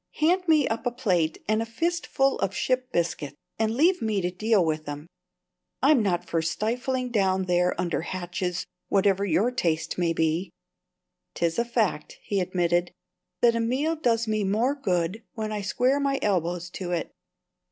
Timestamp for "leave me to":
3.75-4.31